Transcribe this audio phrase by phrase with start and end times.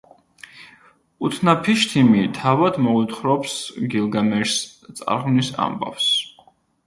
[1.27, 3.59] უთნაფიშთიმი თავად მოუთხრობს
[3.95, 4.61] გილგამეშს
[5.01, 6.09] წარღვნის ამბავს.